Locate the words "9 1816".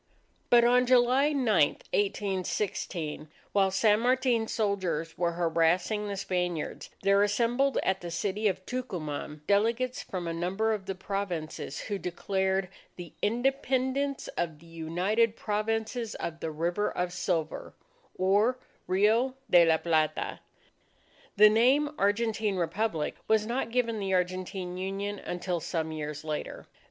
1.31-3.27